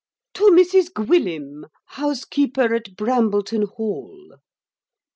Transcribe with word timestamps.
To 0.33 0.45
Mrs 0.45 0.91
GWILLIM, 0.95 1.65
house 1.85 2.25
keeper 2.25 2.73
at 2.73 2.95
Brambleton 2.95 3.67
hall. 3.67 4.31